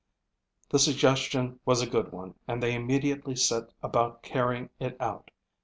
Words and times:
The 0.71 0.79
suggestion 0.79 1.59
was 1.63 1.83
a 1.83 1.87
good 1.87 2.11
one 2.11 2.33
and 2.47 2.63
they 2.63 2.73
immediately 2.73 3.35
set 3.35 3.69
about 3.83 4.23
carrying 4.23 4.71
it 4.79 4.99
out. 4.99 5.29